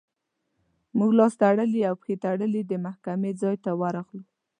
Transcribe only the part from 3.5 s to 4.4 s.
ته ورغلو.